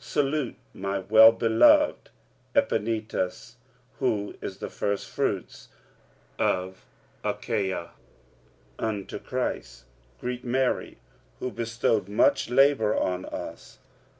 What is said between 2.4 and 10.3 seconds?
Epaenetus, who is the firstfruits of Achaia unto Christ. 45:016:006